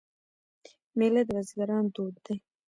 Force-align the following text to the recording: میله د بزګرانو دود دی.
میله 0.97 1.21
د 1.27 1.29
بزګرانو 1.37 1.91
دود 1.95 2.15
دی. 2.25 2.35